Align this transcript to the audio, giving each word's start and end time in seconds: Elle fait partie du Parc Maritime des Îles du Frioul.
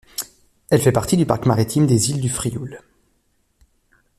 Elle 0.71 0.81
fait 0.81 0.91
partie 0.91 1.15
du 1.15 1.27
Parc 1.27 1.45
Maritime 1.45 1.85
des 1.85 2.09
Îles 2.09 2.21
du 2.21 2.29
Frioul. 2.29 2.81